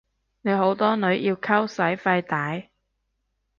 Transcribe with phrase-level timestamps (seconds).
[0.41, 2.63] 你好多女要溝使費大？